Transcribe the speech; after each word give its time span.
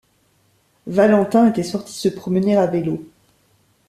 Valentin 0.87 1.49
était 1.51 1.61
sorti 1.61 1.93
se 1.93 2.09
promener 2.09 2.57
à 2.57 2.65
vélo. 2.65 3.05